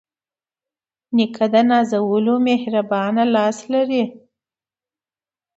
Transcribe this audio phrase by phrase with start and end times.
[1.15, 4.03] نیکه د نازولو مهربانه لاس لري.